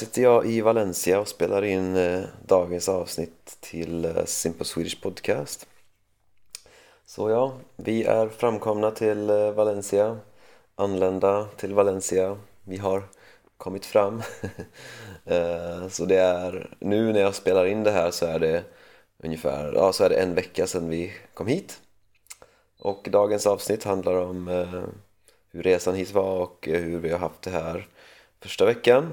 [0.00, 5.66] sitter jag i Valencia och spelar in eh, dagens avsnitt till eh, Simple Swedish Podcast.
[7.06, 10.18] Så ja, vi är framkomna till eh, Valencia,
[10.74, 12.38] anlända till Valencia.
[12.64, 13.02] Vi har
[13.56, 14.22] kommit fram.
[15.24, 18.64] Eh, så det är, nu när jag spelar in det här så är det
[19.18, 21.80] ungefär, ja så är det en vecka sedan vi kom hit.
[22.78, 24.82] Och dagens avsnitt handlar om eh,
[25.50, 27.88] hur resan hit var och eh, hur vi har haft det här
[28.40, 29.12] första veckan.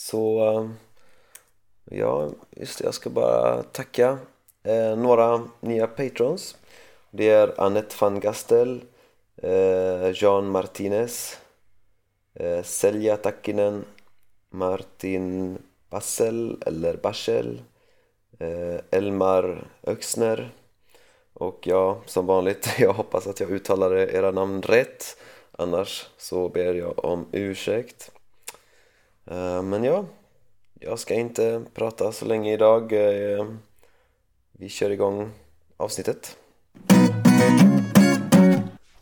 [0.00, 0.68] Så
[1.84, 4.18] ja, just det, jag ska bara tacka
[4.62, 6.56] eh, några nya patrons.
[7.10, 8.84] Det är Annette van Gastel,
[9.36, 11.38] eh, Jean Martinez,
[12.34, 13.84] eh, Selja Takkinen,
[14.50, 15.58] Martin
[15.90, 17.62] Bassel eller Baschel,
[18.38, 20.50] eh, Elmar Öxner.
[21.32, 25.16] Och ja, som vanligt, jag hoppas att jag uttalade era namn rätt.
[25.52, 28.12] Annars så ber jag om ursäkt.
[29.30, 30.04] Eh, men ja,
[30.80, 32.92] jag ska inte prata så länge idag.
[32.92, 33.46] Eh,
[34.52, 35.30] vi kör igång
[35.76, 36.36] avsnittet.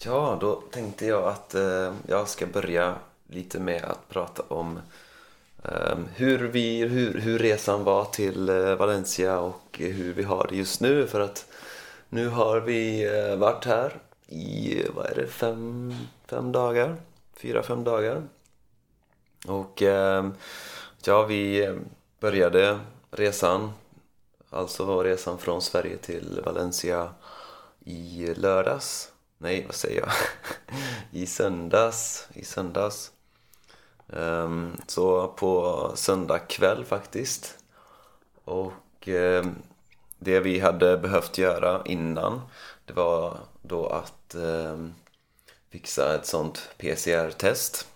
[0.05, 2.95] Ja, då tänkte jag att eh, jag ska börja
[3.29, 4.81] lite med att prata om
[6.15, 11.07] hur, vi, hur, hur resan var till Valencia och hur vi har det just nu.
[11.07, 11.47] För att
[12.09, 13.93] nu har vi varit här
[14.27, 15.95] i, vad är det, fem,
[16.27, 16.97] fem dagar?
[17.37, 18.23] Fyra, fem dagar
[19.47, 20.35] och ehm,
[21.05, 21.75] ja, vi
[22.21, 23.73] började resan
[24.51, 27.15] Alltså resan från Sverige till Valencia
[27.85, 29.13] i lördags.
[29.39, 30.11] Nej, vad säger jag?
[31.23, 33.13] I söndags I söndags.
[34.13, 37.59] Ehm, så på söndag kväll faktiskt.
[38.45, 39.55] Och ehm,
[40.19, 42.41] det vi hade behövt göra innan
[42.85, 44.37] Det var då att
[45.71, 47.87] fixa ett sånt PCR-test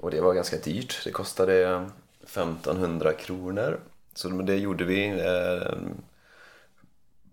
[0.00, 1.00] och det var ganska dyrt.
[1.04, 1.86] Det kostade
[2.22, 3.80] 1500 kronor.
[4.14, 5.72] Så det gjorde vi eh,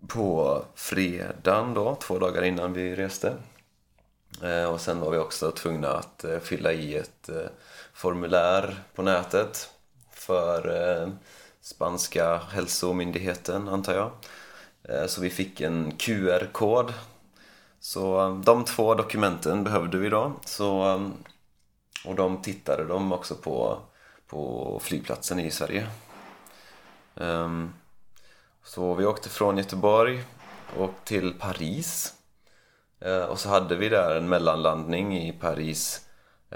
[0.08, 3.34] på fredagen då, två dagar innan vi reste.
[4.42, 7.30] Eh, och sen var vi också tvungna att eh, fylla i ett
[7.92, 9.70] formulär på nätet
[10.10, 11.12] för
[11.60, 14.10] spanska hälsomyndigheten, antar jag.
[15.10, 16.92] Så vi fick en QR-kod.
[17.80, 20.32] Så de två dokumenten behövde vi då.
[20.44, 21.00] Så
[22.04, 23.78] och de tittade de också på,
[24.26, 25.86] på flygplatsen i Sverige.
[27.14, 27.74] Um,
[28.64, 30.24] så vi åkte från Göteborg
[30.76, 32.14] och till Paris.
[33.06, 36.06] Uh, och så hade vi där en mellanlandning i Paris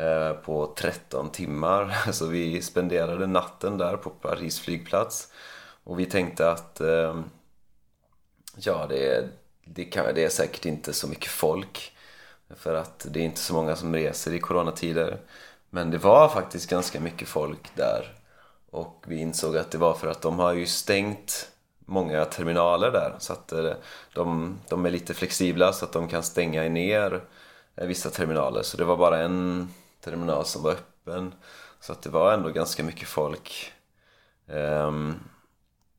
[0.00, 1.94] uh, på 13 timmar.
[2.12, 5.28] Så vi spenderade natten där på Paris flygplats.
[5.84, 7.22] Och vi tänkte att uh,
[8.56, 9.28] ja, det,
[9.64, 11.91] det, kan, det är säkert inte så mycket folk
[12.56, 15.18] för att det är inte så många som reser i coronatider.
[15.70, 18.14] Men det var faktiskt ganska mycket folk där.
[18.70, 21.48] Och vi insåg att det var för att de har ju stängt
[21.86, 23.14] många terminaler där.
[23.18, 23.72] Så att eh,
[24.14, 27.20] de, de är lite flexibla så att de kan stänga ner
[27.76, 28.62] eh, vissa terminaler.
[28.62, 29.68] Så det var bara en
[30.00, 31.34] terminal som var öppen.
[31.80, 33.72] Så att det var ändå ganska mycket folk.
[34.48, 35.14] Ehm,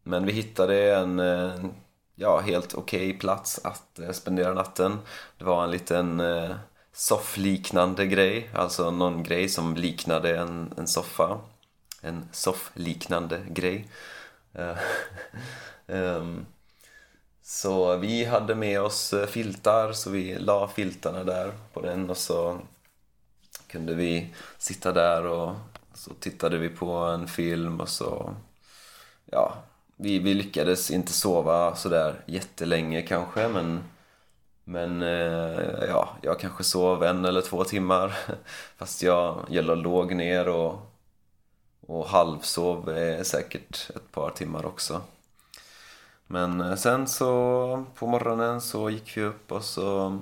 [0.04, 1.66] men vi hittade en eh,
[2.16, 5.00] ja, helt okej okay plats att eh, spendera natten.
[5.38, 6.56] Det var en liten eh,
[6.94, 11.40] soffliknande grej, alltså någon grej som liknade en, en soffa.
[12.02, 13.88] En soffliknande grej.
[15.88, 16.46] um,
[17.42, 22.18] så vi hade med oss eh, filtar, så vi la filtarna där på den och
[22.18, 22.60] så
[23.68, 25.56] kunde vi sitta där och
[25.94, 28.36] så tittade vi på en film och så
[29.26, 29.64] ja,
[29.96, 33.84] vi, vi lyckades inte sova sådär jättelänge kanske men
[34.64, 38.16] men eh, ja, jag kanske sov en eller två timmar
[38.78, 40.76] fast jag, jag låg ner och,
[41.88, 45.02] och halvsov eh, säkert ett par timmar också.
[46.28, 50.20] Men eh, sen så på morgonen så gick vi upp och så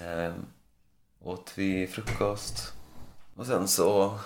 [0.00, 0.32] eh,
[1.20, 2.72] åt vi frukost
[3.36, 4.18] och sen så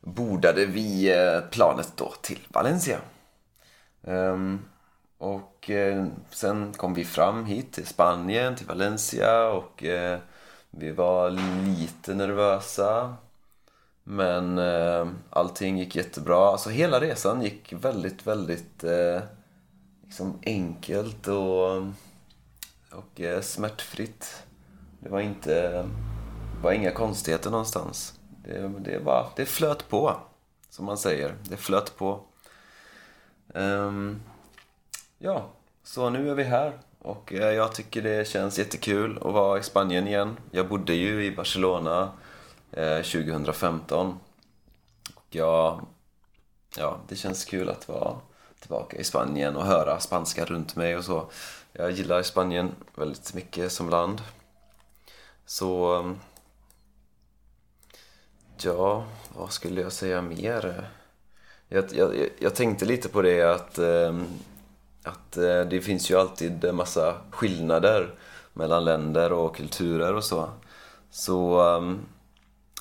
[0.00, 3.00] bordade vi eh, planet då till Valencia.
[4.02, 4.64] Um,
[5.18, 10.18] och eh, sen kom vi fram hit till Spanien, till Valencia och eh,
[10.70, 11.30] vi var
[11.66, 13.16] lite nervösa.
[14.04, 16.48] Men eh, allting gick jättebra.
[16.48, 19.20] Alltså hela resan gick väldigt, väldigt eh,
[20.04, 21.76] liksom enkelt och,
[22.92, 24.44] och eh, smärtfritt.
[25.00, 25.72] Det var inte,
[26.56, 28.14] det var inga konstigheter någonstans.
[28.44, 30.16] Det, det, var, det flöt på,
[30.70, 31.34] som man säger.
[31.42, 32.20] Det flöt på.
[33.54, 34.22] Um,
[35.18, 35.50] ja,
[35.82, 39.62] så nu är vi här och eh, jag tycker det känns jättekul att vara i
[39.62, 40.36] Spanien igen.
[40.50, 42.12] Jag bodde ju i Barcelona
[42.72, 44.18] eh, 2015
[45.30, 45.82] ja,
[46.76, 48.20] ja, det känns kul att vara
[48.60, 51.30] tillbaka i Spanien och höra spanska runt mig och så.
[51.72, 54.22] Jag gillar Spanien väldigt mycket som land.
[55.46, 55.98] Så...
[55.98, 56.18] Ehm,
[58.60, 59.04] ja,
[59.36, 60.90] vad skulle jag säga mer?
[61.68, 64.18] Jag, jag, jag tänkte lite på det att, eh,
[65.02, 68.14] att eh, det finns ju alltid en massa skillnader
[68.52, 70.48] mellan länder och kulturer och så.
[71.10, 71.94] Så eh,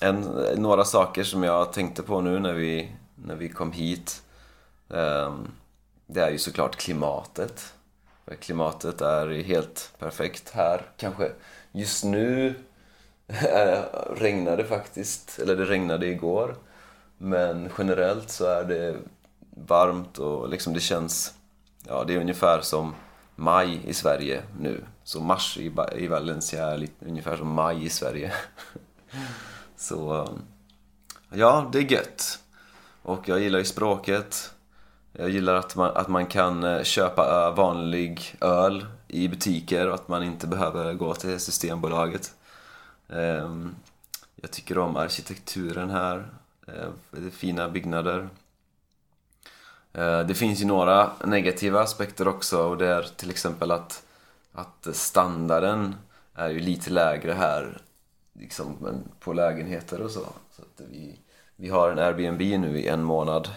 [0.09, 0.21] en,
[0.55, 4.23] några saker som jag tänkte på nu när vi, när vi kom hit
[4.89, 5.35] eh,
[6.05, 7.73] det är ju såklart klimatet.
[8.39, 10.81] Klimatet är helt perfekt här.
[10.97, 11.31] Kanske
[11.71, 12.55] just nu
[14.15, 16.55] regnade faktiskt, eller det regnade igår.
[17.17, 18.95] Men generellt så är det
[19.49, 21.33] varmt och liksom det känns,
[21.87, 22.95] ja det är ungefär som
[23.35, 24.83] maj i Sverige nu.
[25.03, 28.33] Så mars i, i Valencia är lite, ungefär som maj i Sverige.
[29.77, 30.29] så
[31.29, 32.39] ja, det är gött.
[33.01, 34.53] Och jag gillar ju språket.
[35.13, 39.95] Jag gillar att man, att man kan eh, köpa eh, vanlig öl i butiker och
[39.95, 42.33] att man inte behöver gå till Systembolaget.
[43.09, 43.75] Ehm,
[44.35, 46.29] jag tycker om arkitekturen här.
[46.67, 48.29] Eh, fina byggnader.
[49.93, 54.03] Eh, det finns ju några negativa aspekter också och det är till exempel att,
[54.51, 55.95] att standarden
[56.33, 57.81] är ju lite lägre här
[58.33, 60.25] liksom, på lägenheter och så.
[60.51, 61.19] så att vi,
[61.55, 63.49] vi har en Airbnb nu i en månad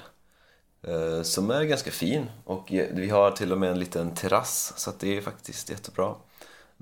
[0.82, 4.90] eh, som är ganska fin och vi har till och med en liten terrass så
[4.90, 6.14] att det är faktiskt jättebra.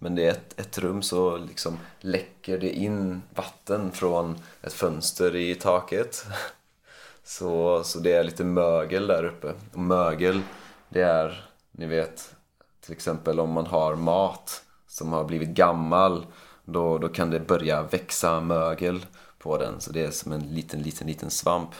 [0.00, 5.36] Men det är ett, ett rum så liksom läcker det in vatten från ett fönster
[5.36, 6.26] i taket.
[7.24, 9.54] Så, så det är lite mögel där uppe.
[9.72, 10.40] Och mögel,
[10.88, 12.34] det är, ni vet,
[12.80, 16.26] till exempel om man har mat som har blivit gammal
[16.64, 19.06] då, då kan det börja växa mögel
[19.38, 19.80] på den.
[19.80, 21.70] Så det är som en liten, liten, liten svamp.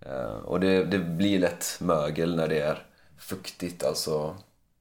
[0.00, 2.86] Eh, och det, det blir lätt mögel när det är
[3.18, 4.36] fuktigt, alltså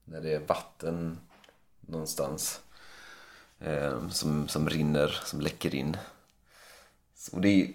[0.05, 1.17] när det är vatten
[1.87, 2.59] någonstans
[3.59, 5.97] eh, som, som rinner, som läcker in.
[7.31, 7.71] Och det är,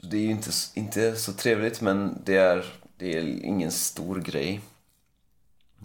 [0.00, 2.64] det är ju inte, inte så trevligt men det är,
[2.96, 4.60] det är ingen stor grej.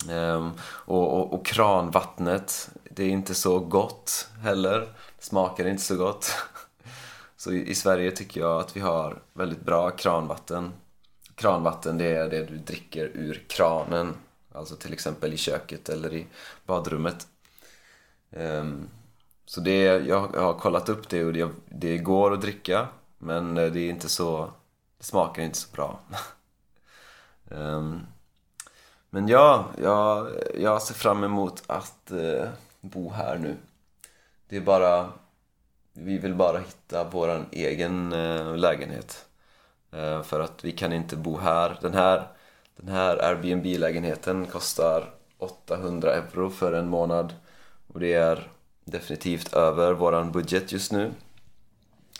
[0.09, 4.79] Eh, och, och, och, kranvattnet, det är inte så gott heller.
[5.17, 6.31] Det smakar inte så gott.
[7.39, 10.73] Så i, i Sverige tycker jag att vi har väldigt bra kranvatten.
[11.35, 14.13] Kranvatten det är det du dricker ur kranen.
[14.53, 16.25] Alltså till exempel i köket eller i
[16.65, 17.27] badrummet.
[18.31, 18.89] Um,
[19.45, 22.87] så det, jag, jag har kollat upp det och det, det går att dricka
[23.17, 24.51] men eh, det är inte så,
[24.97, 25.99] det smakar inte så bra.
[27.49, 28.07] um,
[29.09, 32.47] men ja, jag, jag ser fram emot att uh,
[32.81, 33.55] bo här nu.
[34.49, 35.11] Det är bara,
[35.93, 39.25] vi vill bara hitta vår egen uh, lägenhet.
[39.93, 41.77] Uh, för att vi kan inte bo här.
[41.81, 42.27] Den här,
[42.75, 47.33] den här Airbnb-lägenheten kostar 800 euro för en månad
[47.87, 48.51] och det är
[48.85, 51.11] definitivt över våran budget just nu.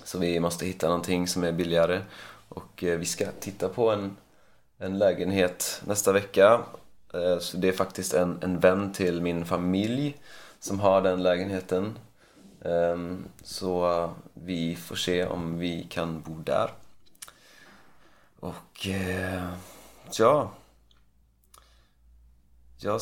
[0.04, 2.02] Så vi måste hitta någonting som är billigare.
[2.50, 4.18] Och eh, vi ska titta på en,
[4.78, 6.62] en lägenhet nästa vecka.
[7.14, 10.18] Eh, så det är faktiskt en, en vän till min familj
[10.60, 12.00] som har den lägenheten.
[12.62, 16.72] Ehm, så vi får se om vi kan bo där.
[18.40, 19.50] Och eh,
[20.18, 20.52] ja...
[22.80, 23.02] Jag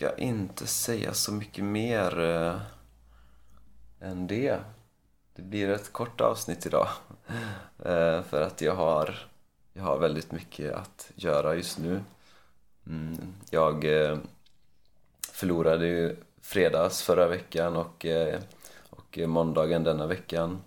[0.00, 2.60] ska inte säga så mycket mer eh,
[4.08, 4.58] än det.
[5.34, 6.88] Det blir ett kort avsnitt idag.
[7.84, 9.28] Eh, för att jag har,
[9.72, 12.00] jag har väldigt mycket att göra just nu.
[12.86, 14.18] Mm, jag eh,
[15.32, 18.40] förlorade ju fredags förra veckan och, eh,
[18.90, 20.60] och måndagen denna veckan.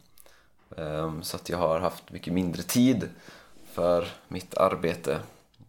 [0.78, 3.10] Eh, så att jag har haft mycket mindre tid
[3.72, 5.20] för mitt arbete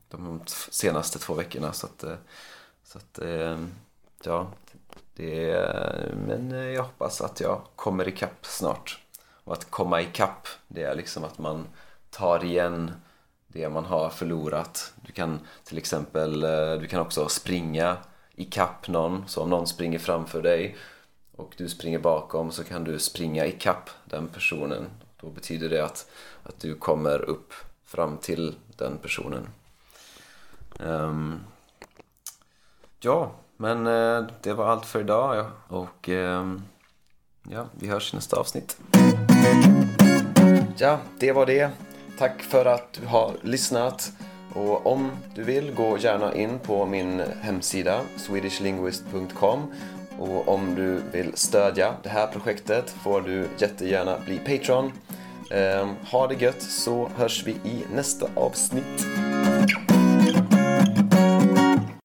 [0.08, 0.40] de
[0.70, 1.72] senaste två veckorna.
[1.72, 2.16] Så att, eh,
[2.84, 3.58] så att, eh,
[4.24, 4.46] ja,
[5.14, 9.00] det är, men eh, jag hoppas att jag kommer ikapp snart.
[9.44, 11.66] Och att komma ikapp, det är liksom att man
[12.10, 12.92] tar igen
[13.46, 14.92] det man har förlorat.
[14.96, 17.96] Du kan till exempel, eh, du kan också springa
[18.34, 19.28] ikapp någon.
[19.28, 20.76] Så om någon springer framför dig
[21.36, 24.86] och du springer bakom så kan du springa ikapp den personen.
[25.20, 26.10] Då betyder det att,
[26.42, 27.52] att du kommer upp
[27.84, 29.48] fram till den personen.
[30.78, 31.40] Um,
[33.04, 35.36] Ja, men eh, det var allt för idag.
[35.36, 35.46] Ja.
[35.68, 36.62] Och ehm,
[37.48, 38.76] ja, vi hörs i nästa avsnitt.
[40.76, 41.70] Ja, det var det.
[42.18, 44.12] Tack för att du har lyssnat.
[44.54, 49.72] Och om du vill, gå gärna in på min hemsida swedishlinguist.com
[50.18, 54.92] och om du vill stödja det här projektet får du jättegärna bli Patreon.
[55.50, 59.06] Ehm, ha det gött så hörs vi i nästa avsnitt.